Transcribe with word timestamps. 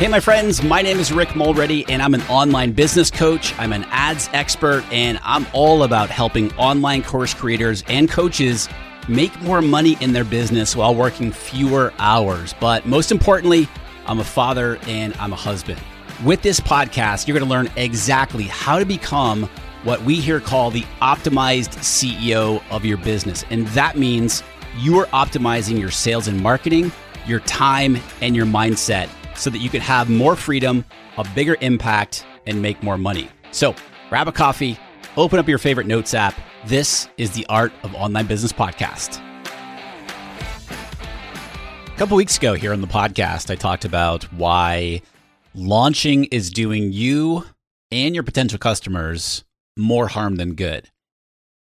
Hey, 0.00 0.08
my 0.08 0.18
friends, 0.18 0.62
my 0.62 0.80
name 0.80 0.98
is 0.98 1.12
Rick 1.12 1.36
Mulready, 1.36 1.84
and 1.90 2.00
I'm 2.00 2.14
an 2.14 2.22
online 2.22 2.72
business 2.72 3.10
coach. 3.10 3.52
I'm 3.58 3.70
an 3.74 3.84
ads 3.90 4.30
expert, 4.32 4.82
and 4.90 5.20
I'm 5.22 5.46
all 5.52 5.82
about 5.82 6.08
helping 6.08 6.50
online 6.54 7.02
course 7.02 7.34
creators 7.34 7.84
and 7.86 8.08
coaches 8.08 8.66
make 9.08 9.38
more 9.42 9.60
money 9.60 9.98
in 10.00 10.14
their 10.14 10.24
business 10.24 10.74
while 10.74 10.94
working 10.94 11.30
fewer 11.30 11.92
hours. 11.98 12.54
But 12.58 12.86
most 12.86 13.12
importantly, 13.12 13.68
I'm 14.06 14.20
a 14.20 14.24
father 14.24 14.78
and 14.86 15.14
I'm 15.18 15.34
a 15.34 15.36
husband. 15.36 15.78
With 16.24 16.40
this 16.40 16.60
podcast, 16.60 17.28
you're 17.28 17.38
going 17.38 17.46
to 17.46 17.54
learn 17.54 17.70
exactly 17.76 18.44
how 18.44 18.78
to 18.78 18.86
become 18.86 19.50
what 19.84 20.00
we 20.00 20.14
here 20.14 20.40
call 20.40 20.70
the 20.70 20.86
optimized 21.02 21.76
CEO 21.80 22.62
of 22.70 22.86
your 22.86 22.96
business. 22.96 23.44
And 23.50 23.66
that 23.68 23.98
means 23.98 24.42
you 24.78 24.98
are 24.98 25.06
optimizing 25.08 25.78
your 25.78 25.90
sales 25.90 26.26
and 26.26 26.42
marketing, 26.42 26.90
your 27.26 27.40
time, 27.40 27.98
and 28.22 28.34
your 28.34 28.46
mindset 28.46 29.10
so 29.40 29.48
that 29.48 29.58
you 29.58 29.70
can 29.70 29.80
have 29.80 30.10
more 30.10 30.36
freedom, 30.36 30.84
a 31.16 31.26
bigger 31.34 31.56
impact, 31.62 32.26
and 32.46 32.60
make 32.60 32.82
more 32.82 32.98
money. 32.98 33.28
So 33.52 33.74
grab 34.10 34.28
a 34.28 34.32
coffee, 34.32 34.78
open 35.16 35.38
up 35.38 35.48
your 35.48 35.58
favorite 35.58 35.86
notes 35.86 36.12
app. 36.12 36.34
This 36.66 37.08
is 37.16 37.30
the 37.30 37.46
Art 37.48 37.72
of 37.82 37.94
Online 37.94 38.26
Business 38.26 38.52
Podcast. 38.52 39.18
A 41.86 41.96
couple 41.96 42.16
weeks 42.16 42.36
ago 42.36 42.52
here 42.54 42.72
on 42.72 42.82
the 42.82 42.86
podcast, 42.86 43.50
I 43.50 43.56
talked 43.56 43.86
about 43.86 44.24
why 44.32 45.00
launching 45.54 46.24
is 46.26 46.50
doing 46.50 46.92
you 46.92 47.44
and 47.90 48.14
your 48.14 48.24
potential 48.24 48.58
customers 48.58 49.44
more 49.76 50.08
harm 50.08 50.36
than 50.36 50.54
good. 50.54 50.90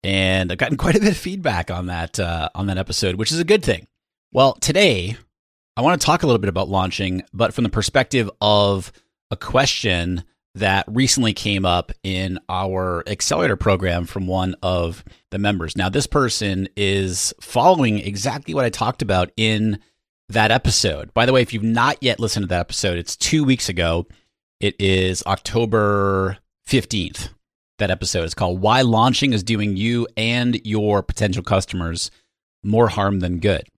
And 0.03 0.51
I've 0.51 0.57
gotten 0.57 0.77
quite 0.77 0.95
a 0.95 0.99
bit 0.99 1.11
of 1.11 1.17
feedback 1.17 1.71
on 1.71 1.87
that 1.87 2.19
uh, 2.19 2.49
on 2.55 2.67
that 2.67 2.77
episode, 2.77 3.15
which 3.15 3.31
is 3.31 3.39
a 3.39 3.45
good 3.45 3.63
thing. 3.63 3.87
Well, 4.31 4.53
today 4.53 5.17
I 5.79 5.81
want 5.81 6.01
to 6.01 6.05
talk 6.05 6.23
a 6.23 6.27
little 6.27 6.41
bit 6.41 6.49
about 6.49 6.67
launching, 6.67 7.23
but 7.31 7.53
from 7.53 7.63
the 7.63 7.69
perspective 7.69 8.29
of 8.41 8.91
a 9.31 9.37
question 9.37 10.25
that 10.53 10.83
recently 10.89 11.31
came 11.31 11.65
up 11.65 11.93
in 12.03 12.37
our 12.49 13.01
accelerator 13.07 13.55
program 13.55 14.05
from 14.05 14.27
one 14.27 14.57
of 14.61 15.05
the 15.31 15.37
members. 15.37 15.77
Now, 15.77 15.87
this 15.87 16.05
person 16.05 16.67
is 16.75 17.33
following 17.39 17.97
exactly 17.99 18.53
what 18.53 18.65
I 18.65 18.69
talked 18.69 19.01
about 19.01 19.31
in 19.37 19.79
that 20.27 20.51
episode. 20.51 21.13
By 21.13 21.25
the 21.25 21.31
way, 21.31 21.41
if 21.41 21.53
you've 21.53 21.63
not 21.63 21.95
yet 22.01 22.19
listened 22.19 22.43
to 22.43 22.47
that 22.47 22.59
episode, 22.59 22.97
it's 22.97 23.15
two 23.15 23.45
weeks 23.45 23.69
ago. 23.69 24.05
It 24.59 24.75
is 24.81 25.23
October 25.25 26.39
15th. 26.67 27.29
That 27.77 27.89
episode 27.89 28.25
is 28.25 28.33
called 28.33 28.59
Why 28.59 28.81
Launching 28.81 29.31
is 29.31 29.43
Doing 29.43 29.77
You 29.77 30.09
and 30.17 30.59
Your 30.65 31.01
Potential 31.01 31.41
Customers 31.41 32.11
More 32.65 32.89
Harm 32.89 33.21
Than 33.21 33.39
Good. 33.39 33.69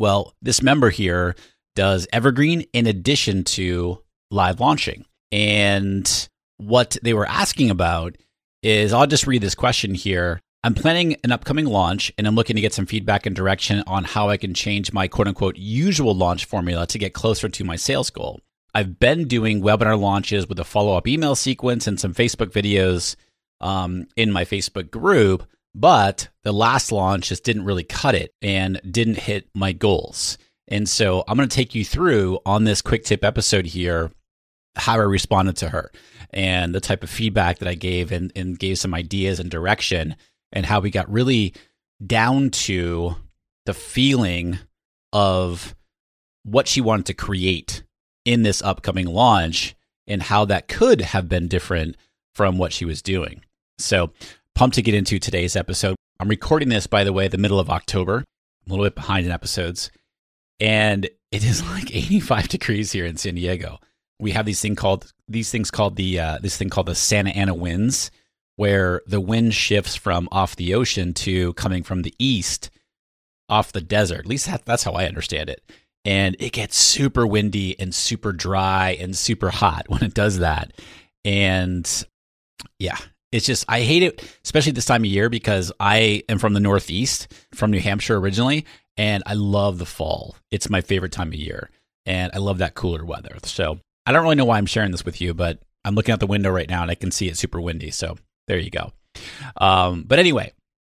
Well, 0.00 0.34
this 0.40 0.62
member 0.62 0.88
here 0.88 1.36
does 1.76 2.08
Evergreen 2.10 2.64
in 2.72 2.86
addition 2.86 3.44
to 3.44 4.02
live 4.30 4.58
launching. 4.58 5.04
And 5.30 6.28
what 6.56 6.96
they 7.02 7.12
were 7.12 7.28
asking 7.28 7.68
about 7.70 8.16
is 8.62 8.94
I'll 8.94 9.06
just 9.06 9.26
read 9.26 9.42
this 9.42 9.54
question 9.54 9.94
here. 9.94 10.40
I'm 10.64 10.72
planning 10.72 11.16
an 11.22 11.32
upcoming 11.32 11.66
launch 11.66 12.10
and 12.16 12.26
I'm 12.26 12.34
looking 12.34 12.56
to 12.56 12.62
get 12.62 12.72
some 12.72 12.86
feedback 12.86 13.26
and 13.26 13.36
direction 13.36 13.84
on 13.86 14.04
how 14.04 14.30
I 14.30 14.38
can 14.38 14.54
change 14.54 14.90
my 14.90 15.06
quote 15.06 15.28
unquote 15.28 15.58
usual 15.58 16.14
launch 16.14 16.46
formula 16.46 16.86
to 16.86 16.98
get 16.98 17.12
closer 17.12 17.50
to 17.50 17.64
my 17.64 17.76
sales 17.76 18.08
goal. 18.08 18.40
I've 18.74 18.98
been 18.98 19.28
doing 19.28 19.60
webinar 19.60 20.00
launches 20.00 20.48
with 20.48 20.58
a 20.58 20.64
follow 20.64 20.96
up 20.96 21.06
email 21.06 21.34
sequence 21.34 21.86
and 21.86 22.00
some 22.00 22.14
Facebook 22.14 22.52
videos 22.52 23.16
um, 23.60 24.06
in 24.16 24.32
my 24.32 24.46
Facebook 24.46 24.90
group, 24.90 25.46
but 25.74 26.28
the 26.42 26.52
last 26.52 26.92
launch 26.92 27.28
just 27.28 27.44
didn't 27.44 27.64
really 27.64 27.84
cut 27.84 28.14
it 28.14 28.34
and 28.42 28.80
didn't 28.90 29.18
hit 29.18 29.48
my 29.54 29.72
goals. 29.72 30.38
And 30.68 30.88
so 30.88 31.24
I'm 31.26 31.36
going 31.36 31.48
to 31.48 31.54
take 31.54 31.74
you 31.74 31.84
through 31.84 32.38
on 32.46 32.64
this 32.64 32.82
quick 32.82 33.04
tip 33.04 33.24
episode 33.24 33.66
here 33.66 34.10
how 34.76 34.94
I 34.94 34.98
responded 34.98 35.56
to 35.58 35.68
her 35.70 35.90
and 36.32 36.74
the 36.74 36.80
type 36.80 37.02
of 37.02 37.10
feedback 37.10 37.58
that 37.58 37.68
I 37.68 37.74
gave 37.74 38.12
and, 38.12 38.32
and 38.36 38.58
gave 38.58 38.78
some 38.78 38.94
ideas 38.94 39.40
and 39.40 39.50
direction 39.50 40.16
and 40.52 40.64
how 40.64 40.80
we 40.80 40.90
got 40.90 41.10
really 41.10 41.54
down 42.04 42.50
to 42.50 43.16
the 43.66 43.74
feeling 43.74 44.58
of 45.12 45.74
what 46.44 46.68
she 46.68 46.80
wanted 46.80 47.06
to 47.06 47.14
create 47.14 47.82
in 48.24 48.42
this 48.42 48.62
upcoming 48.62 49.06
launch 49.06 49.74
and 50.06 50.22
how 50.22 50.44
that 50.44 50.68
could 50.68 51.00
have 51.00 51.28
been 51.28 51.48
different 51.48 51.96
from 52.34 52.58
what 52.58 52.72
she 52.72 52.84
was 52.84 53.02
doing. 53.02 53.42
So 53.78 54.12
pumped 54.54 54.76
to 54.76 54.82
get 54.82 54.94
into 54.94 55.18
today's 55.18 55.56
episode. 55.56 55.96
I'm 56.18 56.28
recording 56.28 56.68
this, 56.68 56.86
by 56.86 57.04
the 57.04 57.12
way, 57.12 57.28
the 57.28 57.38
middle 57.38 57.58
of 57.58 57.70
October. 57.70 58.24
I'm 58.66 58.70
a 58.70 58.70
little 58.70 58.84
bit 58.84 58.94
behind 58.94 59.26
in 59.26 59.32
episodes. 59.32 59.90
And 60.58 61.08
it 61.32 61.44
is 61.44 61.62
like 61.70 61.94
85 61.94 62.48
degrees 62.48 62.92
here 62.92 63.06
in 63.06 63.16
San 63.16 63.34
Diego. 63.34 63.78
We 64.18 64.32
have 64.32 64.44
these 64.44 64.60
thing 64.60 64.76
called 64.76 65.12
these 65.28 65.50
things 65.50 65.70
called 65.70 65.96
the 65.96 66.20
uh, 66.20 66.38
this 66.42 66.56
thing 66.56 66.68
called 66.68 66.86
the 66.86 66.94
Santa 66.94 67.30
Ana 67.30 67.54
winds, 67.54 68.10
where 68.56 69.00
the 69.06 69.20
wind 69.20 69.54
shifts 69.54 69.96
from 69.96 70.28
off 70.30 70.56
the 70.56 70.74
ocean 70.74 71.14
to 71.14 71.54
coming 71.54 71.82
from 71.82 72.02
the 72.02 72.14
east, 72.18 72.68
off 73.48 73.72
the 73.72 73.80
desert. 73.80 74.20
At 74.20 74.26
least 74.26 74.46
that, 74.46 74.66
that's 74.66 74.82
how 74.82 74.92
I 74.92 75.06
understand 75.06 75.48
it. 75.48 75.62
And 76.04 76.36
it 76.38 76.52
gets 76.52 76.76
super 76.76 77.26
windy 77.26 77.78
and 77.80 77.94
super 77.94 78.32
dry 78.32 78.98
and 79.00 79.16
super 79.16 79.48
hot 79.48 79.84
when 79.88 80.02
it 80.02 80.12
does 80.12 80.40
that. 80.40 80.74
And 81.24 82.06
yeah, 82.78 82.98
it's 83.32 83.46
just 83.46 83.64
I 83.68 83.80
hate 83.82 84.02
it, 84.02 84.36
especially 84.44 84.72
this 84.72 84.84
time 84.84 85.02
of 85.02 85.06
year 85.06 85.28
because 85.28 85.72
I 85.78 86.22
am 86.28 86.38
from 86.38 86.52
the 86.52 86.60
Northeast, 86.60 87.32
from 87.54 87.70
New 87.70 87.80
Hampshire 87.80 88.16
originally, 88.16 88.66
and 88.96 89.22
I 89.26 89.34
love 89.34 89.78
the 89.78 89.86
fall. 89.86 90.36
It's 90.50 90.70
my 90.70 90.80
favorite 90.80 91.12
time 91.12 91.28
of 91.28 91.34
year, 91.34 91.70
and 92.06 92.32
I 92.34 92.38
love 92.38 92.58
that 92.58 92.74
cooler 92.74 93.04
weather. 93.04 93.36
So 93.44 93.80
I 94.06 94.12
don't 94.12 94.22
really 94.22 94.36
know 94.36 94.44
why 94.44 94.58
I'm 94.58 94.66
sharing 94.66 94.90
this 94.90 95.04
with 95.04 95.20
you, 95.20 95.34
but 95.34 95.60
I'm 95.84 95.94
looking 95.94 96.12
out 96.12 96.20
the 96.20 96.26
window 96.26 96.50
right 96.50 96.68
now 96.68 96.82
and 96.82 96.90
I 96.90 96.94
can 96.94 97.10
see 97.10 97.28
it's 97.28 97.40
super 97.40 97.60
windy. 97.60 97.90
So 97.90 98.18
there 98.48 98.58
you 98.58 98.70
go. 98.70 98.92
Um, 99.56 100.04
but 100.06 100.18
anyway, 100.18 100.52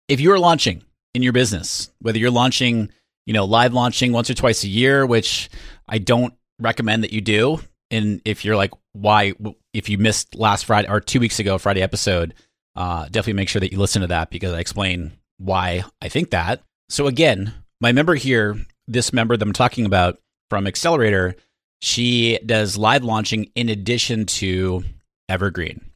if 0.09 0.21
you're 0.21 0.39
launching 0.39 0.85
in 1.15 1.23
your 1.23 1.33
business, 1.33 1.91
whether 2.01 2.19
you're 2.19 2.31
launching, 2.31 2.91
you 3.27 3.33
know, 3.33 3.45
live 3.45 3.73
launching 3.73 4.13
once 4.13 4.31
or 4.31 4.35
twice 4.35 4.65
a 4.65 4.69
year, 4.69 5.07
which 5.07 5.49
I 5.89 5.99
don't 5.99 6.35
recommend 6.59 7.05
that 7.05 7.13
you 7.13 7.21
do, 7.21 7.61
and 7.91 8.21
if 8.25 8.45
you're 8.45 8.57
like, 8.57 8.73
why, 8.93 9.35
if 9.77 9.89
you 9.89 9.99
missed 9.99 10.35
last 10.35 10.65
Friday 10.65 10.89
or 10.89 11.01
two 11.01 11.21
weeks 11.21 11.39
ago, 11.39 11.59
Friday 11.59 11.83
episode, 11.83 12.35
uh, 12.75 13.05
definitely 13.05 13.35
make 13.35 13.49
sure 13.49 13.61
that 13.61 13.73
you 13.73 13.79
listen 13.79 14.03
to 14.03 14.09
that 14.09 14.31
because 14.31 14.53
I 14.53 14.61
explain 14.61 15.13
why 15.39 15.85
I 16.01 16.09
think 16.09 16.31
that. 16.31 16.63
So 16.89 17.07
again, 17.07 17.53
my 17.81 17.93
member 17.93 18.15
here 18.15 18.57
this 18.89 19.13
member 19.13 19.37
that 19.37 19.45
I'm 19.45 19.53
talking 19.53 19.87
about 19.87 20.19
from 20.49 20.67
Accelerator, 20.67 21.37
she 21.81 22.39
does 22.45 22.77
live 22.77 23.05
launching 23.05 23.51
in 23.55 23.69
addition 23.69 24.27
to 24.27 24.85
Evergreen. 25.29 25.91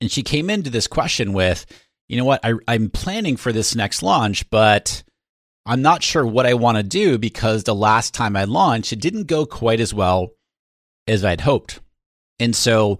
And 0.00 0.10
she 0.10 0.22
came 0.22 0.50
into 0.50 0.70
this 0.70 0.86
question 0.86 1.32
with, 1.32 1.64
you 2.08 2.18
know 2.18 2.24
what, 2.24 2.40
I, 2.44 2.54
I'm 2.68 2.90
planning 2.90 3.36
for 3.36 3.52
this 3.52 3.74
next 3.74 4.02
launch, 4.02 4.48
but 4.50 5.02
I'm 5.64 5.80
not 5.80 6.02
sure 6.02 6.26
what 6.26 6.46
I 6.46 6.54
want 6.54 6.76
to 6.76 6.82
do 6.82 7.16
because 7.16 7.64
the 7.64 7.74
last 7.74 8.12
time 8.12 8.36
I 8.36 8.44
launched, 8.44 8.92
it 8.92 9.00
didn't 9.00 9.24
go 9.24 9.46
quite 9.46 9.80
as 9.80 9.94
well 9.94 10.32
as 11.06 11.24
I'd 11.24 11.40
hoped. 11.40 11.80
And 12.38 12.54
so 12.54 12.98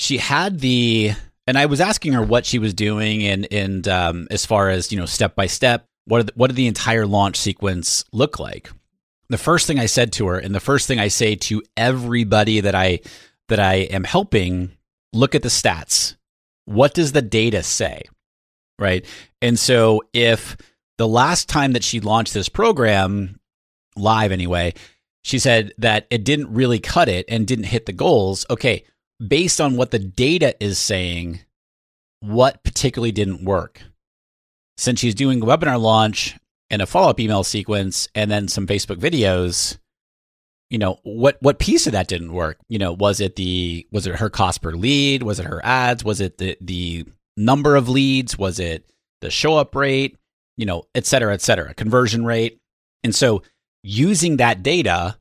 she 0.00 0.16
had 0.16 0.60
the, 0.60 1.12
and 1.46 1.58
I 1.58 1.66
was 1.66 1.78
asking 1.78 2.14
her 2.14 2.22
what 2.22 2.46
she 2.46 2.58
was 2.58 2.72
doing 2.72 3.22
and, 3.22 3.46
and 3.52 3.86
um, 3.86 4.28
as 4.30 4.46
far 4.46 4.70
as, 4.70 4.90
you 4.90 4.98
know, 4.98 5.04
step 5.04 5.34
by 5.34 5.46
step, 5.46 5.86
what, 6.06 6.26
the, 6.26 6.32
what 6.36 6.46
did 6.46 6.56
the 6.56 6.68
entire 6.68 7.06
launch 7.06 7.36
sequence 7.36 8.02
look 8.10 8.38
like? 8.38 8.70
The 9.28 9.36
first 9.36 9.66
thing 9.66 9.78
I 9.78 9.84
said 9.84 10.10
to 10.14 10.28
her, 10.28 10.38
and 10.38 10.54
the 10.54 10.58
first 10.58 10.88
thing 10.88 10.98
I 10.98 11.08
say 11.08 11.34
to 11.36 11.62
everybody 11.76 12.60
that 12.60 12.74
I, 12.74 13.00
that 13.50 13.60
I 13.60 13.74
am 13.74 14.04
helping, 14.04 14.72
look 15.12 15.34
at 15.34 15.42
the 15.42 15.50
stats. 15.50 16.16
What 16.64 16.94
does 16.94 17.12
the 17.12 17.20
data 17.20 17.62
say? 17.62 18.04
Right. 18.78 19.04
And 19.42 19.58
so 19.58 20.00
if, 20.14 20.56
the 20.96 21.06
last 21.06 21.46
time 21.46 21.72
that 21.74 21.84
she 21.84 22.00
launched 22.00 22.32
this 22.32 22.48
program, 22.48 23.38
live 23.96 24.32
anyway, 24.32 24.72
she 25.20 25.38
said 25.38 25.74
that 25.76 26.06
it 26.08 26.24
didn't 26.24 26.54
really 26.54 26.78
cut 26.80 27.10
it 27.10 27.26
and 27.28 27.46
didn't 27.46 27.64
hit 27.66 27.84
the 27.84 27.92
goals. 27.92 28.46
Okay, 28.48 28.84
based 29.26 29.60
on 29.60 29.76
what 29.76 29.90
the 29.90 29.98
data 29.98 30.54
is 30.62 30.78
saying, 30.78 31.40
what 32.20 32.62
particularly 32.64 33.12
didn't 33.12 33.44
work? 33.44 33.82
Since 34.76 35.00
she's 35.00 35.14
doing 35.14 35.42
a 35.42 35.46
webinar 35.46 35.80
launch 35.80 36.36
and 36.70 36.80
a 36.80 36.86
follow 36.86 37.10
up 37.10 37.20
email 37.20 37.44
sequence 37.44 38.08
and 38.14 38.30
then 38.30 38.48
some 38.48 38.66
Facebook 38.66 38.96
videos, 38.96 39.78
you 40.70 40.78
know, 40.78 41.00
what 41.02 41.36
what 41.40 41.58
piece 41.58 41.86
of 41.86 41.92
that 41.92 42.08
didn't 42.08 42.32
work? 42.32 42.58
You 42.68 42.78
know, 42.78 42.92
was 42.92 43.20
it 43.20 43.36
the 43.36 43.86
was 43.90 44.06
it 44.06 44.16
her 44.16 44.30
cost 44.30 44.62
per 44.62 44.72
lead? 44.72 45.22
Was 45.22 45.40
it 45.40 45.46
her 45.46 45.60
ads? 45.64 46.04
Was 46.04 46.20
it 46.20 46.38
the 46.38 46.56
the 46.60 47.04
number 47.36 47.76
of 47.76 47.88
leads? 47.88 48.38
Was 48.38 48.58
it 48.58 48.88
the 49.20 49.30
show 49.30 49.56
up 49.56 49.74
rate? 49.74 50.16
you 50.60 50.66
know, 50.66 50.84
et 50.94 51.06
cetera, 51.06 51.32
et 51.32 51.40
cetera, 51.40 51.72
conversion 51.72 52.26
rate. 52.26 52.58
And 53.02 53.14
so 53.14 53.42
using 53.82 54.36
that 54.36 54.62
data, 54.62 55.16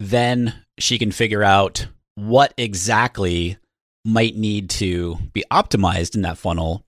then 0.00 0.64
she 0.76 0.98
can 0.98 1.12
figure 1.12 1.44
out 1.44 1.86
what 2.14 2.54
exactly 2.56 3.58
might 4.04 4.36
need 4.36 4.70
to 4.70 5.16
be 5.32 5.44
optimized 5.50 6.14
in 6.14 6.22
that 6.22 6.38
funnel 6.38 6.84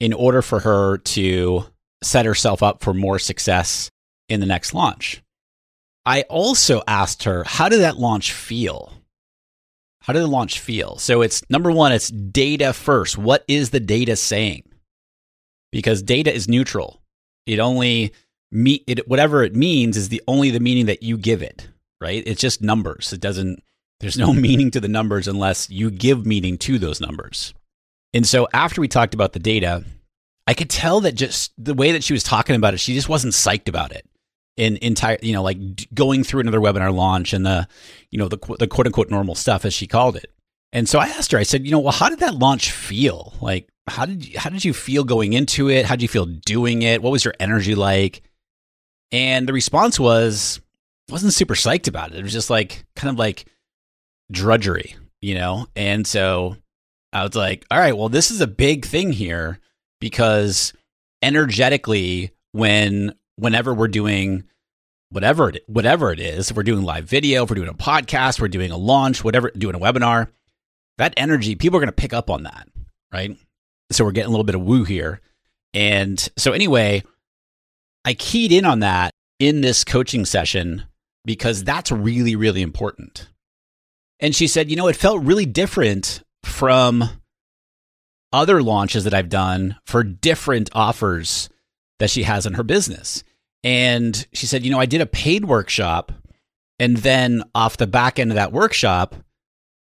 in 0.00 0.12
order 0.12 0.42
for 0.42 0.60
her 0.60 0.98
to 0.98 1.66
set 2.02 2.26
herself 2.26 2.62
up 2.62 2.82
for 2.82 2.92
more 2.92 3.18
success 3.18 3.90
in 4.28 4.40
the 4.40 4.46
next 4.46 4.74
launch. 4.74 5.22
I 6.04 6.22
also 6.22 6.82
asked 6.86 7.24
her, 7.24 7.44
how 7.44 7.68
did 7.68 7.80
that 7.80 7.96
launch 7.96 8.32
feel? 8.32 8.92
How 10.02 10.12
did 10.12 10.22
the 10.22 10.26
launch 10.28 10.60
feel? 10.60 10.98
So 10.98 11.22
it's 11.22 11.42
number 11.48 11.70
one, 11.70 11.92
it's 11.92 12.10
data 12.10 12.74
first. 12.74 13.16
What 13.16 13.42
is 13.48 13.70
the 13.70 13.80
data 13.80 14.16
saying? 14.16 14.64
because 15.74 16.04
data 16.04 16.32
is 16.32 16.48
neutral. 16.48 17.02
It 17.46 17.58
only 17.58 18.12
me 18.52 18.84
it 18.86 19.08
whatever 19.08 19.42
it 19.42 19.56
means 19.56 19.96
is 19.96 20.08
the 20.08 20.22
only 20.28 20.52
the 20.52 20.60
meaning 20.60 20.86
that 20.86 21.02
you 21.02 21.18
give 21.18 21.42
it, 21.42 21.66
right? 22.00 22.22
It's 22.24 22.40
just 22.40 22.62
numbers. 22.62 23.12
It 23.12 23.20
doesn't 23.20 23.60
there's 24.04 24.18
no 24.18 24.32
meaning 24.34 24.70
to 24.70 24.80
the 24.80 24.88
numbers 24.88 25.26
unless 25.26 25.70
you 25.70 25.90
give 25.90 26.26
meaning 26.26 26.58
to 26.58 26.78
those 26.78 27.00
numbers. 27.00 27.54
And 28.12 28.26
so 28.26 28.46
after 28.52 28.80
we 28.80 28.86
talked 28.86 29.14
about 29.14 29.32
the 29.32 29.38
data, 29.38 29.82
I 30.46 30.52
could 30.52 30.68
tell 30.68 31.00
that 31.00 31.14
just 31.14 31.52
the 31.56 31.74
way 31.74 31.92
that 31.92 32.04
she 32.04 32.12
was 32.12 32.22
talking 32.22 32.54
about 32.54 32.74
it, 32.74 32.80
she 32.80 32.92
just 32.94 33.08
wasn't 33.08 33.32
psyched 33.32 33.68
about 33.68 33.92
it. 33.92 34.06
In 34.56 34.76
entire, 34.76 35.18
you 35.20 35.32
know, 35.32 35.42
like 35.42 35.58
going 35.92 36.22
through 36.22 36.42
another 36.42 36.60
webinar 36.60 36.94
launch 36.94 37.32
and 37.32 37.44
the, 37.44 37.66
you 38.10 38.18
know, 38.18 38.28
the 38.28 38.38
the 38.60 38.68
quote 38.68 38.86
unquote 38.86 39.10
normal 39.10 39.34
stuff 39.34 39.64
as 39.64 39.74
she 39.74 39.88
called 39.88 40.14
it. 40.14 40.30
And 40.72 40.88
so 40.88 41.00
I 41.00 41.06
asked 41.06 41.32
her, 41.32 41.38
I 41.38 41.42
said, 41.42 41.64
you 41.64 41.72
know, 41.72 41.80
well, 41.80 41.92
how 41.92 42.08
did 42.08 42.20
that 42.20 42.36
launch 42.36 42.70
feel? 42.70 43.34
Like, 43.40 43.68
how 43.88 44.06
did 44.06 44.24
you, 44.24 44.38
how 44.38 44.50
did 44.50 44.64
you 44.64 44.72
feel 44.72 45.02
going 45.02 45.32
into 45.32 45.68
it? 45.70 45.86
How 45.86 45.96
did 45.96 46.02
you 46.02 46.08
feel 46.08 46.26
doing 46.26 46.82
it? 46.82 47.02
What 47.02 47.10
was 47.10 47.24
your 47.24 47.34
energy 47.40 47.74
like? 47.74 48.22
And 49.10 49.48
the 49.48 49.52
response 49.52 49.98
was 49.98 50.60
wasn't 51.08 51.32
super 51.32 51.54
psyched 51.54 51.88
about 51.88 52.12
it. 52.12 52.18
It 52.18 52.22
was 52.22 52.32
just 52.32 52.50
like 52.50 52.84
kind 52.94 53.10
of 53.10 53.18
like 53.18 53.46
drudgery, 54.30 54.96
you 55.20 55.34
know? 55.34 55.66
And 55.76 56.06
so 56.06 56.56
I 57.12 57.22
was 57.22 57.34
like, 57.34 57.64
all 57.70 57.78
right, 57.78 57.96
well, 57.96 58.08
this 58.08 58.30
is 58.30 58.40
a 58.40 58.46
big 58.46 58.84
thing 58.84 59.12
here 59.12 59.58
because 60.00 60.72
energetically 61.22 62.32
when 62.52 63.14
whenever 63.36 63.74
we're 63.74 63.88
doing 63.88 64.44
whatever 65.10 65.50
it, 65.50 65.64
whatever 65.66 66.12
it 66.12 66.20
is, 66.20 66.50
if 66.50 66.56
we're 66.56 66.62
doing 66.62 66.82
live 66.82 67.04
video, 67.04 67.44
if 67.44 67.50
we're 67.50 67.56
doing 67.56 67.68
a 67.68 67.74
podcast, 67.74 68.40
we're 68.40 68.48
doing 68.48 68.70
a 68.70 68.76
launch, 68.76 69.22
whatever, 69.22 69.50
doing 69.56 69.74
a 69.74 69.78
webinar, 69.78 70.28
that 70.98 71.14
energy, 71.16 71.54
people 71.54 71.76
are 71.76 71.80
going 71.80 71.88
to 71.88 71.92
pick 71.92 72.12
up 72.12 72.30
on 72.30 72.42
that, 72.44 72.68
right? 73.12 73.36
So 73.92 74.04
we're 74.04 74.12
getting 74.12 74.28
a 74.28 74.30
little 74.30 74.44
bit 74.44 74.54
of 74.54 74.62
woo 74.62 74.84
here. 74.84 75.20
And 75.72 76.18
so, 76.36 76.52
anyway, 76.52 77.02
I 78.04 78.14
keyed 78.14 78.52
in 78.52 78.64
on 78.64 78.80
that 78.80 79.12
in 79.38 79.60
this 79.60 79.84
coaching 79.84 80.24
session 80.24 80.84
because 81.24 81.64
that's 81.64 81.90
really, 81.90 82.36
really 82.36 82.62
important. 82.62 83.28
And 84.20 84.34
she 84.34 84.46
said, 84.46 84.70
you 84.70 84.76
know, 84.76 84.88
it 84.88 84.96
felt 84.96 85.22
really 85.22 85.46
different 85.46 86.22
from 86.44 87.04
other 88.32 88.62
launches 88.62 89.04
that 89.04 89.14
I've 89.14 89.28
done 89.28 89.76
for 89.86 90.02
different 90.02 90.70
offers 90.72 91.48
that 91.98 92.10
she 92.10 92.24
has 92.24 92.46
in 92.46 92.54
her 92.54 92.62
business. 92.62 93.22
And 93.62 94.26
she 94.32 94.46
said, 94.46 94.64
you 94.64 94.70
know, 94.70 94.80
I 94.80 94.86
did 94.86 95.00
a 95.00 95.06
paid 95.06 95.44
workshop. 95.44 96.12
And 96.78 96.96
then 96.98 97.44
off 97.54 97.76
the 97.76 97.86
back 97.86 98.18
end 98.18 98.30
of 98.30 98.34
that 98.34 98.52
workshop, 98.52 99.14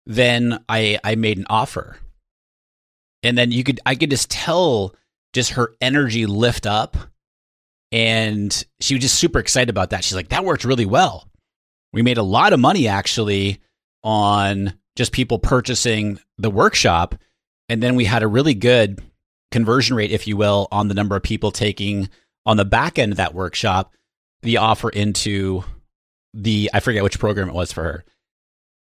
then 0.05 0.63
I 0.69 0.99
I 1.03 1.15
made 1.15 1.37
an 1.39 1.47
offer. 1.49 1.97
And 3.23 3.37
then 3.37 3.51
you 3.51 3.63
could 3.63 3.79
I 3.85 3.95
could 3.95 4.11
just 4.11 4.29
tell 4.29 4.93
just 5.33 5.51
her 5.51 5.73
energy 5.81 6.25
lift 6.27 6.67
up 6.67 6.95
and 7.91 8.65
she 8.79 8.95
was 8.95 9.01
just 9.01 9.19
super 9.19 9.39
excited 9.39 9.69
about 9.69 9.91
that. 9.91 10.03
She's 10.03 10.15
like, 10.15 10.29
that 10.29 10.45
worked 10.45 10.65
really 10.65 10.85
well. 10.85 11.27
We 11.91 12.01
made 12.01 12.17
a 12.17 12.23
lot 12.23 12.53
of 12.53 12.59
money 12.59 12.87
actually 12.87 13.59
on 14.03 14.73
just 14.95 15.11
people 15.11 15.39
purchasing 15.39 16.19
the 16.37 16.49
workshop. 16.49 17.15
And 17.69 17.81
then 17.81 17.95
we 17.95 18.05
had 18.05 18.23
a 18.23 18.27
really 18.27 18.53
good 18.53 19.01
conversion 19.51 19.95
rate, 19.95 20.11
if 20.11 20.27
you 20.27 20.37
will, 20.37 20.67
on 20.71 20.87
the 20.87 20.93
number 20.93 21.15
of 21.15 21.23
people 21.23 21.51
taking 21.51 22.09
on 22.45 22.57
the 22.57 22.65
back 22.65 22.99
end 22.99 23.13
of 23.13 23.17
that 23.17 23.33
workshop 23.33 23.93
the 24.41 24.57
offer 24.57 24.89
into 24.89 25.63
the, 26.33 26.69
I 26.73 26.81
forget 26.81 27.03
which 27.03 27.19
program 27.19 27.49
it 27.49 27.55
was 27.55 27.71
for 27.71 27.83
her. 27.83 28.05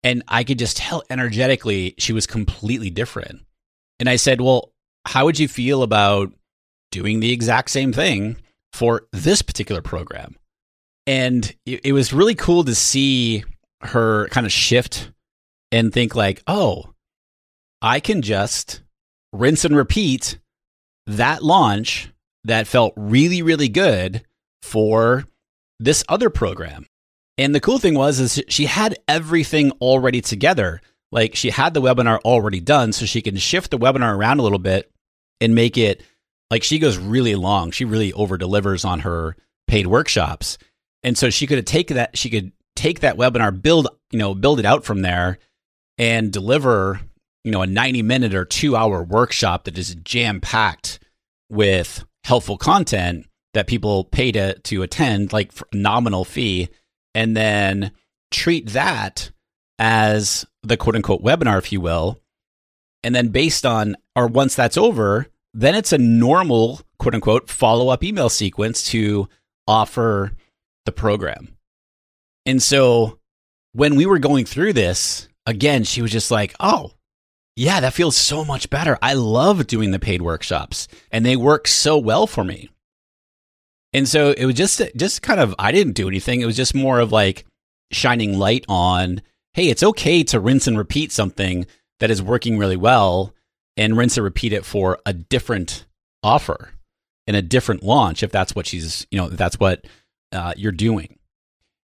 And 0.02 0.22
I 0.26 0.44
could 0.44 0.58
just 0.58 0.78
tell 0.78 1.02
energetically 1.10 1.94
she 1.98 2.12
was 2.12 2.26
completely 2.26 2.88
different. 2.88 3.42
And 3.98 4.08
I 4.08 4.16
said, 4.16 4.40
Well, 4.40 4.72
how 5.06 5.26
would 5.26 5.38
you 5.38 5.46
feel 5.46 5.82
about 5.82 6.32
doing 6.90 7.20
the 7.20 7.32
exact 7.32 7.70
same 7.70 7.92
thing 7.92 8.36
for 8.72 9.06
this 9.12 9.42
particular 9.42 9.82
program? 9.82 10.36
And 11.06 11.54
it, 11.66 11.92
was 11.92 12.12
really 12.12 12.34
cool 12.34 12.64
to 12.64 12.74
see 12.74 13.44
her 13.82 14.28
kind 14.28 14.46
of 14.46 14.52
shift 14.52 15.10
and 15.72 15.92
think, 15.92 16.14
like, 16.14 16.42
oh, 16.46 16.92
I 17.82 18.00
can 18.00 18.22
just 18.22 18.82
rinse 19.32 19.64
and 19.64 19.76
repeat 19.76 20.38
that 21.06 21.42
launch 21.42 22.12
that 22.44 22.66
felt 22.66 22.94
really, 22.96 23.42
really 23.42 23.68
good 23.68 24.24
for 24.62 25.24
this 25.78 26.04
other 26.08 26.30
program. 26.30 26.86
And 27.38 27.54
the 27.54 27.60
cool 27.60 27.78
thing 27.78 27.94
was 27.94 28.20
is 28.20 28.42
she 28.48 28.66
had 28.66 28.98
everything 29.08 29.70
already 29.80 30.20
together. 30.20 30.80
Like 31.10 31.34
she 31.34 31.50
had 31.50 31.74
the 31.74 31.80
webinar 31.80 32.18
already 32.20 32.60
done 32.60 32.92
so 32.92 33.06
she 33.06 33.22
can 33.22 33.36
shift 33.36 33.70
the 33.70 33.78
webinar 33.78 34.14
around 34.14 34.38
a 34.38 34.42
little 34.42 34.58
bit 34.58 34.90
and 35.40 35.54
make 35.54 35.78
it 35.78 36.02
like 36.50 36.62
she 36.62 36.78
goes 36.78 36.98
really 36.98 37.34
long. 37.34 37.70
She 37.70 37.84
really 37.84 38.12
over 38.12 38.36
delivers 38.36 38.84
on 38.84 39.00
her 39.00 39.36
paid 39.66 39.86
workshops. 39.86 40.58
And 41.02 41.16
so 41.16 41.30
she 41.30 41.46
could 41.46 41.66
take 41.66 41.88
that 41.88 42.16
she 42.16 42.28
could 42.28 42.52
take 42.76 43.00
that 43.00 43.16
webinar, 43.16 43.60
build, 43.60 43.88
you 44.10 44.18
know, 44.18 44.34
build 44.34 44.58
it 44.58 44.66
out 44.66 44.84
from 44.84 45.02
there 45.02 45.38
and 45.98 46.32
deliver, 46.32 47.00
you 47.44 47.50
know, 47.50 47.62
a 47.62 47.66
90 47.66 48.02
minute 48.02 48.34
or 48.34 48.44
2 48.44 48.76
hour 48.76 49.02
workshop 49.02 49.64
that 49.64 49.78
is 49.78 49.94
jam 49.96 50.40
packed 50.40 50.98
with 51.48 52.04
helpful 52.24 52.56
content 52.56 53.26
that 53.54 53.66
people 53.66 54.04
pay 54.04 54.30
to 54.30 54.58
to 54.60 54.82
attend 54.82 55.32
like 55.32 55.52
nominal 55.72 56.24
fee 56.24 56.68
and 57.14 57.36
then 57.36 57.90
treat 58.30 58.68
that 58.68 59.30
as 59.78 60.46
the 60.62 60.76
quote 60.76 60.96
unquote 60.96 61.22
webinar, 61.22 61.58
if 61.58 61.72
you 61.72 61.80
will. 61.80 62.20
And 63.02 63.14
then 63.14 63.28
based 63.28 63.64
on, 63.64 63.96
or 64.14 64.26
once 64.26 64.54
that's 64.54 64.76
over, 64.76 65.26
then 65.54 65.74
it's 65.74 65.92
a 65.92 65.98
normal 65.98 66.82
quote 66.98 67.14
unquote 67.14 67.48
follow 67.48 67.88
up 67.88 68.04
email 68.04 68.28
sequence 68.28 68.82
to 68.90 69.28
offer 69.66 70.32
the 70.84 70.92
program. 70.92 71.56
And 72.46 72.62
so 72.62 73.18
when 73.72 73.96
we 73.96 74.06
were 74.06 74.18
going 74.18 74.44
through 74.44 74.72
this, 74.72 75.28
again, 75.46 75.84
she 75.84 76.02
was 76.02 76.10
just 76.10 76.30
like, 76.30 76.54
oh, 76.60 76.92
yeah, 77.56 77.80
that 77.80 77.94
feels 77.94 78.16
so 78.16 78.44
much 78.44 78.70
better. 78.70 78.98
I 79.02 79.14
love 79.14 79.66
doing 79.66 79.90
the 79.90 79.98
paid 79.98 80.22
workshops 80.22 80.88
and 81.10 81.26
they 81.26 81.36
work 81.36 81.68
so 81.68 81.98
well 81.98 82.26
for 82.26 82.44
me. 82.44 82.70
And 83.92 84.08
so 84.08 84.30
it 84.30 84.46
was 84.46 84.54
just 84.54 84.80
just 84.96 85.20
kind 85.22 85.40
of 85.40 85.54
I 85.58 85.72
didn't 85.72 85.94
do 85.94 86.08
anything. 86.08 86.40
It 86.40 86.46
was 86.46 86.56
just 86.56 86.74
more 86.74 87.00
of 87.00 87.12
like 87.12 87.44
shining 87.90 88.38
light 88.38 88.64
on, 88.68 89.20
hey, 89.54 89.68
it's 89.68 89.82
okay 89.82 90.22
to 90.24 90.40
rinse 90.40 90.66
and 90.66 90.78
repeat 90.78 91.10
something 91.10 91.66
that 91.98 92.10
is 92.10 92.22
working 92.22 92.56
really 92.56 92.76
well 92.76 93.34
and 93.76 93.96
rinse 93.96 94.16
and 94.16 94.24
repeat 94.24 94.52
it 94.52 94.64
for 94.64 94.98
a 95.04 95.12
different 95.12 95.86
offer 96.22 96.70
in 97.26 97.34
a 97.34 97.42
different 97.42 97.82
launch 97.82 98.22
if 98.22 98.30
that's 98.30 98.54
what 98.54 98.66
she's, 98.66 99.06
you 99.10 99.18
know, 99.18 99.28
that's 99.28 99.58
what 99.58 99.86
uh, 100.32 100.54
you're 100.56 100.72
doing. 100.72 101.18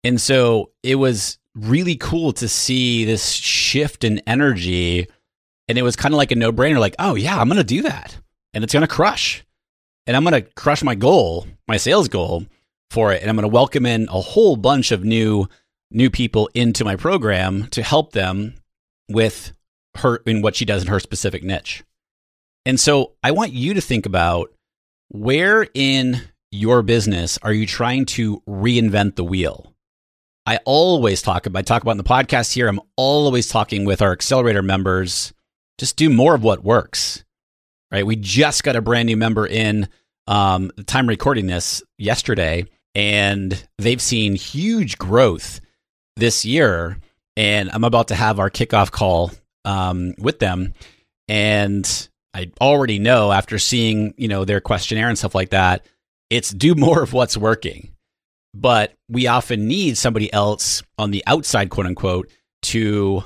And 0.05 0.21
so 0.21 0.69
it 0.83 0.95
was 0.95 1.39
really 1.55 1.95
cool 1.95 2.31
to 2.33 2.47
see 2.47 3.05
this 3.05 3.31
shift 3.31 4.03
in 4.03 4.19
energy. 4.27 5.07
And 5.67 5.79
it 5.79 5.81
was 5.81 5.95
kind 5.95 6.13
of 6.13 6.17
like 6.17 6.31
a 6.31 6.35
no 6.35 6.51
brainer 6.51 6.79
like, 6.79 6.95
oh, 6.99 7.15
yeah, 7.15 7.39
I'm 7.39 7.47
going 7.47 7.57
to 7.57 7.63
do 7.63 7.81
that. 7.81 8.15
And 8.53 8.63
it's 8.63 8.71
going 8.71 8.81
to 8.81 8.87
crush. 8.87 9.43
And 10.05 10.15
I'm 10.15 10.23
going 10.23 10.39
to 10.39 10.47
crush 10.53 10.83
my 10.83 10.93
goal, 10.93 11.47
my 11.67 11.77
sales 11.77 12.07
goal 12.07 12.45
for 12.91 13.11
it. 13.13 13.21
And 13.21 13.31
I'm 13.31 13.35
going 13.35 13.49
to 13.49 13.53
welcome 13.53 13.87
in 13.87 14.07
a 14.09 14.21
whole 14.21 14.55
bunch 14.55 14.91
of 14.91 15.03
new 15.03 15.47
new 15.89 16.11
people 16.11 16.49
into 16.53 16.85
my 16.85 16.95
program 16.95 17.67
to 17.67 17.81
help 17.81 18.11
them 18.11 18.53
with 19.09 19.53
her 19.97 20.17
in 20.27 20.43
what 20.43 20.55
she 20.55 20.65
does 20.65 20.83
in 20.83 20.89
her 20.89 20.99
specific 20.99 21.43
niche. 21.43 21.83
And 22.63 22.79
so 22.79 23.13
I 23.23 23.31
want 23.31 23.53
you 23.53 23.73
to 23.73 23.81
think 23.81 24.05
about 24.05 24.51
where 25.09 25.67
in 25.73 26.21
your 26.51 26.83
business 26.83 27.39
are 27.41 27.53
you 27.53 27.65
trying 27.65 28.05
to 28.05 28.41
reinvent 28.47 29.15
the 29.15 29.23
wheel? 29.23 29.74
I 30.45 30.59
always 30.65 31.21
talk 31.21 31.45
about 31.45 31.59
I 31.59 31.63
talk 31.63 31.81
about 31.81 31.91
in 31.91 31.97
the 31.97 32.03
podcast 32.03 32.53
here. 32.53 32.67
I'm 32.67 32.81
always 32.95 33.47
talking 33.47 33.85
with 33.85 34.01
our 34.01 34.11
accelerator 34.11 34.61
members. 34.61 35.33
Just 35.79 35.97
do 35.97 36.09
more 36.09 36.35
of 36.35 36.43
what 36.43 36.63
works. 36.63 37.23
Right? 37.91 38.05
We 38.05 38.15
just 38.15 38.63
got 38.63 38.75
a 38.75 38.81
brand 38.81 39.07
new 39.07 39.17
member 39.17 39.47
in 39.47 39.87
um, 40.27 40.71
the 40.75 40.83
time 40.83 41.07
recording 41.07 41.47
this 41.47 41.81
yesterday, 41.97 42.65
and 42.93 43.67
they've 43.77 44.01
seen 44.01 44.35
huge 44.35 44.97
growth 44.97 45.61
this 46.15 46.45
year. 46.45 46.97
And 47.37 47.69
I'm 47.71 47.83
about 47.83 48.09
to 48.09 48.15
have 48.15 48.39
our 48.39 48.49
kickoff 48.49 48.91
call 48.91 49.31
um, 49.65 50.13
with 50.17 50.39
them, 50.39 50.73
and 51.27 52.09
I 52.33 52.51
already 52.61 52.99
know 52.99 53.31
after 53.31 53.57
seeing 53.57 54.13
you 54.17 54.27
know 54.27 54.45
their 54.45 54.61
questionnaire 54.61 55.09
and 55.09 55.17
stuff 55.17 55.35
like 55.35 55.49
that, 55.49 55.85
it's 56.29 56.51
do 56.51 56.75
more 56.75 57.01
of 57.01 57.13
what's 57.13 57.35
working 57.35 57.94
but 58.55 58.93
we 59.09 59.27
often 59.27 59.67
need 59.67 59.97
somebody 59.97 60.31
else 60.31 60.81
on 60.97 61.11
the 61.11 61.23
outside, 61.27 61.69
quote 61.69 61.85
unquote, 61.85 62.31
to 62.63 63.23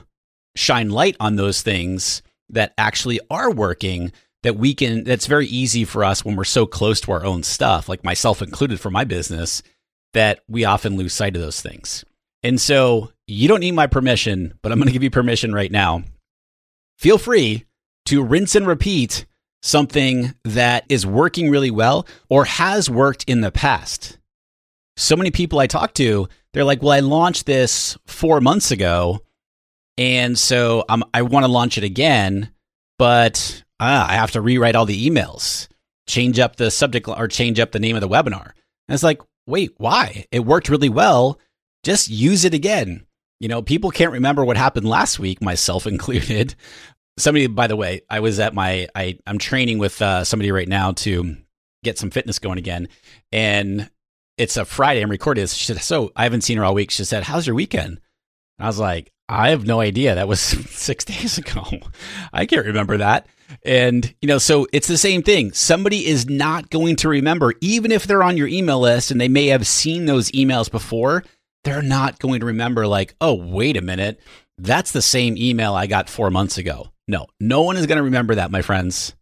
shine 0.56 0.90
light 0.90 1.16
on 1.20 1.36
those 1.36 1.62
things 1.62 2.24
that 2.50 2.74
actually 2.78 3.20
are 3.30 3.52
working 3.52 4.12
that 4.42 4.56
we 4.56 4.74
can 4.74 5.04
that's 5.04 5.28
very 5.28 5.46
easy 5.48 5.86
for 5.86 6.04
us 6.04 6.26
when 6.26 6.36
we're 6.36 6.44
so 6.44 6.66
close 6.66 7.00
to 7.02 7.12
our 7.12 7.24
own 7.24 7.44
stuff 7.44 7.88
like 7.88 8.04
myself 8.04 8.42
included 8.42 8.80
for 8.80 8.90
my 8.90 9.04
business 9.04 9.62
that 10.14 10.40
we 10.48 10.66
often 10.66 10.98
lose 10.98 11.14
sight 11.14 11.36
of 11.36 11.42
those 11.42 11.62
things. 11.62 12.04
And 12.42 12.60
so 12.60 13.12
you 13.28 13.48
don't 13.48 13.60
need 13.60 13.74
my 13.74 13.86
permission 13.86 14.58
but 14.64 14.72
i'm 14.72 14.80
going 14.80 14.88
to 14.88 14.94
give 14.94 15.04
you 15.04 15.12
permission 15.12 15.54
right 15.54 15.72
now. 15.72 16.04
Feel 16.98 17.18
free 17.18 17.66
to 18.06 18.24
rinse 18.24 18.56
and 18.56 18.66
repeat 18.66 19.26
something 19.62 20.34
that 20.44 20.86
is 20.90 21.06
working 21.06 21.50
really 21.50 21.72
well 21.72 22.08
or 22.30 22.46
has 22.46 22.90
worked 22.90 23.24
in 23.28 23.42
the 23.42 23.52
past 23.52 24.19
so 25.00 25.16
many 25.16 25.32
people 25.32 25.60
I 25.60 25.68
talk 25.68 25.94
to, 25.96 26.28
they're 26.54 26.66
like, 26.66 26.82
well, 26.82 26.92
I 26.92 27.00
launched 27.00 27.46
this 27.46 27.98
four 28.06 28.42
months 28.42 28.72
ago. 28.72 29.22
And 29.98 30.38
so 30.38 30.84
um, 30.90 31.04
I 31.14 31.22
want 31.22 31.46
to 31.46 31.52
launch 31.52 31.78
it 31.78 31.84
again, 31.84 32.52
but 32.98 33.64
uh, 33.80 34.06
I 34.10 34.14
have 34.16 34.32
to 34.32 34.42
rewrite 34.42 34.76
all 34.76 34.86
the 34.86 35.10
emails, 35.10 35.68
change 36.08 36.38
up 36.38 36.58
the 36.58 36.70
subject 36.70 37.08
or 37.08 37.28
change 37.28 37.60
up 37.60 37.72
the 37.72 37.80
name 37.80 37.96
of 37.96 38.02
the 38.02 38.10
webinar. 38.10 38.52
And 38.88 38.94
it's 38.94 39.04
like, 39.04 39.22
wait, 39.48 39.72
why? 39.78 40.26
It 40.32 40.46
worked 40.46 40.70
really 40.70 40.90
well. 40.90 41.40
Just 41.84 42.10
use 42.10 42.44
it 42.44 42.54
again. 42.54 43.06
You 43.40 43.48
know, 43.48 43.62
people 43.62 43.92
can't 43.92 44.12
remember 44.12 44.44
what 44.44 44.58
happened 44.58 44.88
last 44.88 45.18
week, 45.18 45.42
myself 45.42 45.88
included. 45.88 46.56
Somebody, 47.18 47.48
by 47.48 47.68
the 47.68 47.78
way, 47.78 48.02
I 48.10 48.20
was 48.20 48.40
at 48.40 48.54
my, 48.54 48.88
I, 48.96 49.18
I'm 49.26 49.38
training 49.38 49.78
with 49.78 50.02
uh, 50.02 50.26
somebody 50.26 50.52
right 50.52 50.68
now 50.68 50.92
to 50.92 51.38
get 51.84 51.98
some 51.98 52.10
fitness 52.12 52.40
going 52.40 52.58
again. 52.58 52.90
And 53.32 53.90
it's 54.40 54.58
a 54.58 54.66
Friday. 54.66 55.02
I'm 55.02 55.12
recording 55.12 55.44
this. 55.44 55.54
She 55.54 55.66
said, 55.66 55.82
"So 55.82 56.12
I 56.16 56.24
haven't 56.24 56.42
seen 56.42 56.58
her 56.58 56.64
all 56.64 56.74
week." 56.74 56.90
She 56.90 57.04
said, 57.04 57.24
"How's 57.24 57.46
your 57.46 57.56
weekend?" 57.56 58.00
And 58.58 58.66
I 58.66 58.68
was 58.68 58.80
like, 58.80 59.12
"I 59.28 59.50
have 59.50 59.68
no 59.68 59.82
idea. 59.82 60.16
That 60.16 60.30
was 60.30 60.40
six 60.70 61.04
days 61.04 61.38
ago. 61.38 61.64
I 62.34 62.46
can't 62.46 62.66
remember 62.66 62.98
that." 62.98 63.28
And 63.64 64.16
you 64.22 64.28
know, 64.28 64.38
so 64.38 64.66
it's 64.72 64.88
the 64.88 64.98
same 64.98 65.22
thing. 65.22 65.52
Somebody 65.52 66.08
is 66.08 66.28
not 66.28 66.70
going 66.70 66.96
to 66.98 67.10
remember, 67.10 67.54
even 67.62 67.92
if 67.92 68.08
they're 68.08 68.24
on 68.24 68.38
your 68.38 68.48
email 68.48 68.80
list 68.80 69.12
and 69.12 69.20
they 69.20 69.28
may 69.28 69.48
have 69.48 69.68
seen 69.68 70.06
those 70.06 70.32
emails 70.32 70.72
before. 70.72 71.24
They're 71.66 71.82
not 71.82 72.20
going 72.20 72.40
to 72.40 72.46
remember, 72.46 72.88
like, 72.88 73.16
"Oh, 73.20 73.34
wait 73.34 73.76
a 73.76 73.82
minute, 73.82 74.22
that's 74.58 74.94
the 74.94 75.02
same 75.02 75.36
email 75.36 75.76
I 75.76 75.86
got 75.86 76.10
four 76.10 76.32
months 76.32 76.58
ago." 76.58 76.92
No, 77.10 77.28
no 77.42 77.64
one 77.64 77.76
is 77.76 77.88
going 77.88 77.98
to 77.98 78.04
remember 78.04 78.36
that, 78.36 78.52
my 78.52 78.62
friends. 78.62 79.14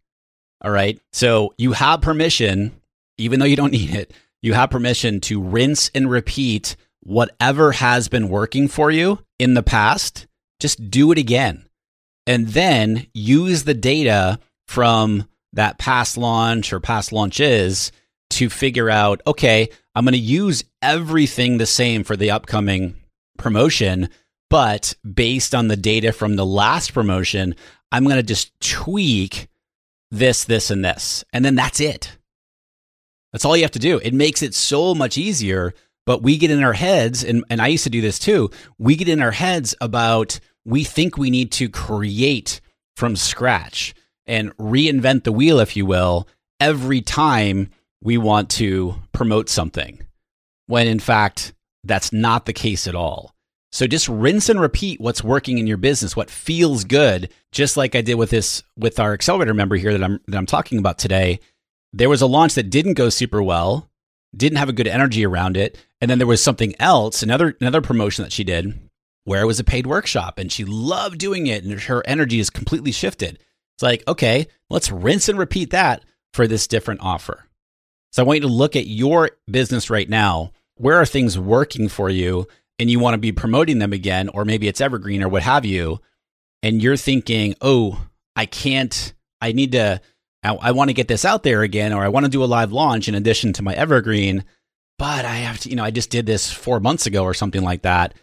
All 0.62 0.70
right. 0.70 1.00
So 1.12 1.54
you 1.58 1.72
have 1.72 2.02
permission, 2.02 2.80
even 3.16 3.40
though 3.40 3.46
you 3.46 3.56
don't 3.56 3.72
need 3.72 3.94
it 3.94 4.12
you 4.42 4.54
have 4.54 4.70
permission 4.70 5.20
to 5.22 5.42
rinse 5.42 5.90
and 5.94 6.10
repeat 6.10 6.76
whatever 7.00 7.72
has 7.72 8.08
been 8.08 8.28
working 8.28 8.68
for 8.68 8.90
you 8.90 9.20
in 9.38 9.54
the 9.54 9.62
past. 9.62 10.26
Just 10.60 10.90
do 10.90 11.12
it 11.12 11.18
again. 11.18 11.66
And 12.26 12.48
then 12.48 13.06
use 13.14 13.64
the 13.64 13.74
data 13.74 14.38
from 14.66 15.26
that 15.54 15.78
past 15.78 16.18
launch 16.18 16.72
or 16.72 16.80
past 16.80 17.12
launches 17.12 17.90
to 18.30 18.50
figure 18.50 18.90
out 18.90 19.22
okay, 19.26 19.70
I'm 19.94 20.04
going 20.04 20.12
to 20.12 20.18
use 20.18 20.62
everything 20.82 21.58
the 21.58 21.66
same 21.66 22.04
for 22.04 22.16
the 22.16 22.30
upcoming 22.30 22.94
promotion, 23.38 24.10
but 24.50 24.94
based 25.14 25.54
on 25.54 25.68
the 25.68 25.76
data 25.76 26.12
from 26.12 26.36
the 26.36 26.46
last 26.46 26.92
promotion, 26.92 27.54
I'm 27.90 28.04
going 28.04 28.16
to 28.16 28.22
just 28.22 28.52
tweak 28.60 29.48
this, 30.10 30.44
this, 30.44 30.70
and 30.70 30.84
this. 30.84 31.24
And 31.32 31.44
then 31.44 31.54
that's 31.54 31.80
it. 31.80 32.17
That's 33.38 33.44
all 33.44 33.56
you 33.56 33.62
have 33.62 33.70
to 33.70 33.78
do. 33.78 34.00
It 34.02 34.14
makes 34.14 34.42
it 34.42 34.52
so 34.52 34.96
much 34.96 35.16
easier. 35.16 35.72
But 36.04 36.24
we 36.24 36.38
get 36.38 36.50
in 36.50 36.64
our 36.64 36.72
heads, 36.72 37.22
and, 37.22 37.44
and 37.48 37.62
I 37.62 37.68
used 37.68 37.84
to 37.84 37.90
do 37.90 38.00
this 38.00 38.18
too. 38.18 38.50
We 38.78 38.96
get 38.96 39.08
in 39.08 39.22
our 39.22 39.30
heads 39.30 39.76
about 39.80 40.40
we 40.64 40.82
think 40.82 41.16
we 41.16 41.30
need 41.30 41.52
to 41.52 41.68
create 41.68 42.60
from 42.96 43.14
scratch 43.14 43.94
and 44.26 44.56
reinvent 44.56 45.22
the 45.22 45.30
wheel, 45.30 45.60
if 45.60 45.76
you 45.76 45.86
will, 45.86 46.26
every 46.58 47.00
time 47.00 47.70
we 48.02 48.18
want 48.18 48.50
to 48.50 48.96
promote 49.12 49.48
something. 49.48 50.04
When 50.66 50.88
in 50.88 50.98
fact, 50.98 51.54
that's 51.84 52.12
not 52.12 52.44
the 52.44 52.52
case 52.52 52.88
at 52.88 52.96
all. 52.96 53.36
So 53.70 53.86
just 53.86 54.08
rinse 54.08 54.48
and 54.48 54.60
repeat 54.60 55.00
what's 55.00 55.22
working 55.22 55.58
in 55.58 55.68
your 55.68 55.76
business, 55.76 56.16
what 56.16 56.28
feels 56.28 56.82
good, 56.82 57.32
just 57.52 57.76
like 57.76 57.94
I 57.94 58.00
did 58.00 58.16
with 58.16 58.30
this 58.30 58.64
with 58.76 58.98
our 58.98 59.12
accelerator 59.12 59.54
member 59.54 59.76
here 59.76 59.92
that 59.92 60.02
I'm 60.02 60.18
that 60.26 60.38
I'm 60.38 60.46
talking 60.46 60.80
about 60.80 60.98
today 60.98 61.38
there 61.92 62.08
was 62.08 62.22
a 62.22 62.26
launch 62.26 62.54
that 62.54 62.70
didn't 62.70 62.94
go 62.94 63.08
super 63.08 63.42
well, 63.42 63.90
didn't 64.36 64.58
have 64.58 64.68
a 64.68 64.74
good 64.74 64.88
energy 64.88 65.24
around 65.24 65.56
it, 65.56 65.76
and 66.00 66.10
then 66.10 66.18
there 66.18 66.26
was 66.26 66.42
something 66.42 66.74
else, 66.78 67.22
another 67.22 67.56
another 67.60 67.80
promotion 67.80 68.24
that 68.24 68.32
she 68.32 68.44
did 68.44 68.78
where 69.28 69.42
it 69.42 69.46
was 69.46 69.60
a 69.60 69.64
paid 69.64 69.86
workshop 69.86 70.38
and 70.38 70.50
she 70.50 70.64
loved 70.64 71.18
doing 71.18 71.46
it 71.46 71.62
and 71.62 71.82
her 71.82 72.02
energy 72.06 72.40
is 72.40 72.48
completely 72.48 72.90
shifted. 72.90 73.38
It's 73.76 73.82
like, 73.82 74.02
okay, 74.08 74.46
let's 74.70 74.90
rinse 74.90 75.28
and 75.28 75.38
repeat 75.38 75.70
that 75.70 76.02
for 76.32 76.46
this 76.46 76.66
different 76.66 77.02
offer. 77.02 77.44
So 78.10 78.22
I 78.22 78.26
want 78.26 78.38
you 78.38 78.48
to 78.48 78.54
look 78.54 78.74
at 78.74 78.86
your 78.86 79.32
business 79.50 79.90
right 79.90 80.08
now. 80.08 80.52
Where 80.76 80.96
are 80.96 81.04
things 81.04 81.38
working 81.38 81.88
for 81.88 82.08
you 82.08 82.48
and 82.78 82.88
you 82.88 83.00
want 83.00 83.14
to 83.14 83.18
be 83.18 83.32
promoting 83.32 83.80
them 83.80 83.92
again 83.92 84.30
or 84.30 84.46
maybe 84.46 84.66
it's 84.66 84.80
evergreen 84.80 85.22
or 85.22 85.28
what 85.28 85.42
have 85.42 85.66
you 85.66 86.00
and 86.62 86.82
you're 86.82 86.96
thinking, 86.96 87.54
"Oh, 87.60 88.06
I 88.34 88.46
can't 88.46 89.12
I 89.42 89.52
need 89.52 89.72
to 89.72 90.00
I, 90.42 90.54
I 90.54 90.70
want 90.72 90.90
to 90.90 90.94
get 90.94 91.08
this 91.08 91.24
out 91.24 91.42
there 91.42 91.62
again, 91.62 91.92
or 91.92 92.04
I 92.04 92.08
want 92.08 92.24
to 92.24 92.30
do 92.30 92.44
a 92.44 92.46
live 92.46 92.72
launch 92.72 93.08
in 93.08 93.14
addition 93.14 93.52
to 93.54 93.62
my 93.62 93.74
evergreen, 93.74 94.44
but 94.98 95.24
I 95.24 95.36
have 95.36 95.60
to, 95.60 95.70
you 95.70 95.76
know, 95.76 95.84
I 95.84 95.90
just 95.90 96.10
did 96.10 96.26
this 96.26 96.50
four 96.50 96.80
months 96.80 97.06
ago 97.06 97.24
or 97.24 97.34
something 97.34 97.62
like 97.62 97.82
that. 97.82 98.14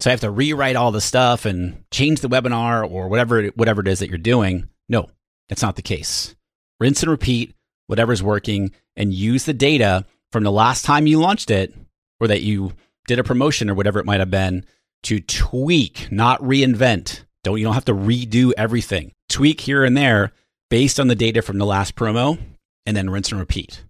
So 0.00 0.10
I 0.10 0.12
have 0.12 0.20
to 0.20 0.30
rewrite 0.30 0.76
all 0.76 0.92
the 0.92 1.00
stuff 1.00 1.44
and 1.44 1.84
change 1.90 2.20
the 2.20 2.28
webinar 2.28 2.88
or 2.88 3.08
whatever 3.08 3.46
whatever 3.48 3.80
it 3.80 3.88
is 3.88 4.00
that 4.00 4.08
you're 4.08 4.18
doing. 4.18 4.68
No, 4.88 5.08
that's 5.48 5.62
not 5.62 5.76
the 5.76 5.82
case. 5.82 6.34
Rinse 6.80 7.02
and 7.02 7.10
repeat 7.10 7.54
whatever's 7.86 8.22
working 8.22 8.72
and 8.96 9.14
use 9.14 9.44
the 9.44 9.54
data 9.54 10.04
from 10.32 10.42
the 10.42 10.52
last 10.52 10.84
time 10.84 11.06
you 11.06 11.20
launched 11.20 11.50
it 11.50 11.72
or 12.20 12.26
that 12.26 12.42
you 12.42 12.72
did 13.06 13.18
a 13.18 13.24
promotion 13.24 13.70
or 13.70 13.74
whatever 13.74 14.00
it 14.00 14.06
might 14.06 14.20
have 14.20 14.30
been 14.30 14.64
to 15.04 15.20
tweak, 15.20 16.08
not 16.10 16.40
reinvent. 16.40 17.22
Don't 17.44 17.58
you 17.58 17.64
don't 17.64 17.74
have 17.74 17.84
to 17.84 17.94
redo 17.94 18.52
everything. 18.56 19.12
Tweak 19.28 19.60
here 19.60 19.84
and 19.84 19.96
there 19.96 20.32
based 20.70 20.98
on 20.98 21.08
the 21.08 21.14
data 21.14 21.42
from 21.42 21.58
the 21.58 21.66
last 21.66 21.94
promo 21.96 22.38
and 22.86 22.96
then 22.96 23.10
rinse 23.10 23.30
and 23.30 23.40
repeat. 23.40 23.84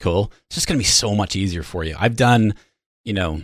Cool. 0.00 0.32
It's 0.48 0.56
just 0.56 0.66
going 0.66 0.78
to 0.78 0.82
be 0.82 0.88
so 0.88 1.14
much 1.14 1.36
easier 1.36 1.62
for 1.62 1.84
you. 1.84 1.94
I've 1.98 2.16
done, 2.16 2.54
you 3.04 3.12
know, 3.12 3.42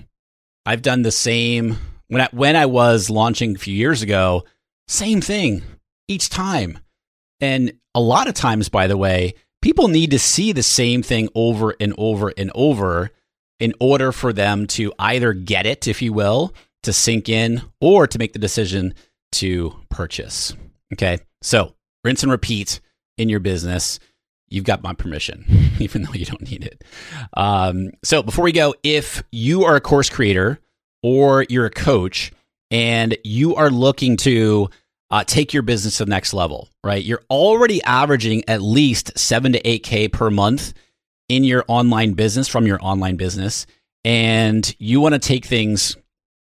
I've 0.64 0.82
done 0.82 1.02
the 1.02 1.10
same 1.10 1.76
when 2.08 2.22
I, 2.22 2.28
when 2.32 2.56
I 2.56 2.66
was 2.66 3.10
launching 3.10 3.54
a 3.54 3.58
few 3.58 3.74
years 3.74 4.02
ago, 4.02 4.44
same 4.88 5.20
thing 5.20 5.62
each 6.08 6.30
time. 6.30 6.78
And 7.40 7.74
a 7.94 8.00
lot 8.00 8.28
of 8.28 8.34
times, 8.34 8.68
by 8.68 8.86
the 8.86 8.96
way, 8.96 9.34
people 9.60 9.88
need 9.88 10.12
to 10.12 10.18
see 10.18 10.52
the 10.52 10.62
same 10.62 11.02
thing 11.02 11.28
over 11.34 11.74
and 11.78 11.94
over 11.98 12.32
and 12.36 12.50
over 12.54 13.10
in 13.60 13.74
order 13.80 14.12
for 14.12 14.32
them 14.32 14.66
to 14.66 14.92
either 14.98 15.32
get 15.32 15.66
it, 15.66 15.88
if 15.88 16.02
you 16.02 16.12
will, 16.12 16.54
to 16.82 16.92
sink 16.92 17.28
in, 17.28 17.62
or 17.80 18.06
to 18.06 18.18
make 18.18 18.32
the 18.32 18.38
decision 18.38 18.94
to 19.32 19.74
purchase. 19.90 20.54
Okay. 20.92 21.18
So 21.42 21.74
rinse 22.06 22.22
and 22.22 22.32
repeat 22.32 22.80
in 23.18 23.28
your 23.28 23.40
business. 23.40 23.98
You've 24.48 24.64
got 24.64 24.82
my 24.82 24.94
permission, 24.94 25.44
even 25.80 26.02
though 26.02 26.12
you 26.12 26.24
don't 26.24 26.48
need 26.50 26.64
it. 26.64 26.84
Um, 27.34 27.90
so 28.04 28.22
before 28.22 28.44
we 28.44 28.52
go, 28.52 28.74
if 28.82 29.22
you 29.32 29.64
are 29.64 29.76
a 29.76 29.80
course 29.80 30.08
creator 30.08 30.60
or 31.02 31.44
you're 31.48 31.66
a 31.66 31.70
coach 31.70 32.32
and 32.70 33.16
you 33.24 33.56
are 33.56 33.70
looking 33.70 34.16
to 34.18 34.68
uh, 35.10 35.24
take 35.24 35.52
your 35.52 35.62
business 35.62 35.98
to 35.98 36.04
the 36.04 36.10
next 36.10 36.32
level, 36.32 36.68
right? 36.82 37.04
You're 37.04 37.22
already 37.28 37.82
averaging 37.82 38.44
at 38.48 38.62
least 38.62 39.18
seven 39.18 39.52
to 39.52 39.60
8K 39.60 40.12
per 40.12 40.30
month 40.30 40.74
in 41.28 41.44
your 41.44 41.64
online 41.68 42.14
business 42.14 42.48
from 42.48 42.66
your 42.66 42.78
online 42.80 43.16
business. 43.16 43.66
And 44.04 44.74
you 44.78 45.00
want 45.00 45.14
to 45.14 45.18
take 45.18 45.44
things 45.44 45.96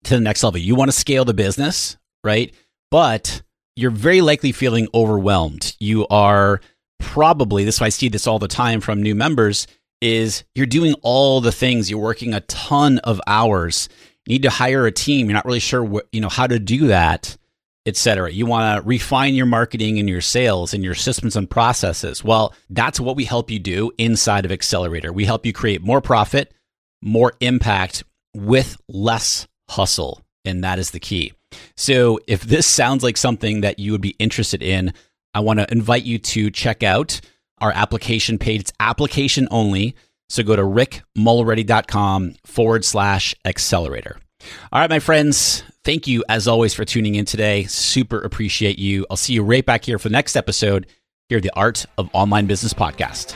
to 0.05 0.15
the 0.15 0.21
next 0.21 0.43
level. 0.43 0.59
You 0.59 0.75
want 0.75 0.89
to 0.89 0.97
scale 0.97 1.25
the 1.25 1.33
business, 1.33 1.97
right? 2.23 2.53
But 2.89 3.43
you're 3.75 3.91
very 3.91 4.21
likely 4.21 4.51
feeling 4.51 4.87
overwhelmed. 4.93 5.75
You 5.79 6.07
are 6.07 6.61
probably, 6.99 7.63
this 7.63 7.75
Is 7.75 7.81
why 7.81 7.87
I 7.87 7.89
see 7.89 8.09
this 8.09 8.27
all 8.27 8.39
the 8.39 8.47
time 8.47 8.81
from 8.81 9.01
new 9.01 9.15
members, 9.15 9.67
is 10.01 10.43
you're 10.55 10.65
doing 10.65 10.95
all 11.01 11.41
the 11.41 11.51
things, 11.51 11.89
you're 11.89 11.99
working 11.99 12.33
a 12.33 12.41
ton 12.41 12.99
of 12.99 13.21
hours. 13.27 13.89
You 14.25 14.33
need 14.33 14.43
to 14.43 14.49
hire 14.49 14.85
a 14.85 14.91
team. 14.91 15.27
You're 15.27 15.35
not 15.35 15.45
really 15.45 15.59
sure 15.59 16.01
you 16.11 16.21
know, 16.21 16.29
how 16.29 16.47
to 16.47 16.59
do 16.59 16.87
that 16.87 17.37
etc. 17.85 18.31
You 18.31 18.45
want 18.45 18.77
to 18.77 18.87
refine 18.87 19.35
your 19.35 19.45
marketing 19.45 19.99
and 19.99 20.07
your 20.07 20.21
sales 20.21 20.73
and 20.73 20.83
your 20.83 20.95
systems 20.95 21.35
and 21.35 21.49
processes. 21.49 22.23
Well, 22.23 22.53
that's 22.69 22.99
what 22.99 23.15
we 23.15 23.25
help 23.25 23.51
you 23.51 23.59
do 23.59 23.91
inside 23.97 24.45
of 24.45 24.51
Accelerator. 24.51 25.11
We 25.11 25.25
help 25.25 25.45
you 25.45 25.53
create 25.53 25.81
more 25.81 26.01
profit, 26.01 26.53
more 27.01 27.33
impact 27.41 28.03
with 28.33 28.77
less 28.87 29.47
hustle. 29.69 30.21
And 30.45 30.63
that 30.63 30.79
is 30.79 30.91
the 30.91 30.99
key. 30.99 31.33
So 31.75 32.19
if 32.27 32.43
this 32.43 32.67
sounds 32.67 33.03
like 33.03 33.17
something 33.17 33.61
that 33.61 33.79
you 33.79 33.91
would 33.91 34.01
be 34.01 34.15
interested 34.19 34.61
in, 34.61 34.93
I 35.33 35.39
want 35.39 35.59
to 35.59 35.71
invite 35.71 36.03
you 36.03 36.19
to 36.19 36.51
check 36.51 36.83
out 36.83 37.19
our 37.59 37.71
application 37.71 38.37
page. 38.37 38.61
It's 38.61 38.73
application 38.79 39.47
only. 39.51 39.95
So 40.29 40.43
go 40.43 40.55
to 40.55 40.61
rickmulready.com 40.63 42.35
forward 42.45 42.85
slash 42.85 43.35
accelerator. 43.45 44.17
All 44.71 44.81
right, 44.81 44.89
my 44.89 44.99
friends, 44.99 45.63
thank 45.83 46.07
you 46.07 46.23
as 46.27 46.47
always 46.47 46.73
for 46.73 46.85
tuning 46.85 47.15
in 47.15 47.25
today. 47.25 47.63
Super 47.65 48.19
appreciate 48.19 48.77
you. 48.77 49.05
I'll 49.09 49.17
see 49.17 49.33
you 49.33 49.43
right 49.43 49.65
back 49.65 49.85
here 49.85 49.97
for 49.97 50.09
the 50.09 50.13
next 50.13 50.35
episode 50.35 50.87
here 51.29 51.37
at 51.37 51.43
the 51.43 51.55
Art 51.55 51.85
of 51.97 52.09
Online 52.13 52.45
Business 52.45 52.73
podcast. 52.73 53.35